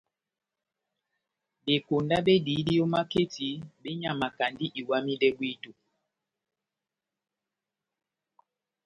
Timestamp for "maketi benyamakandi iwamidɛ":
2.93-5.29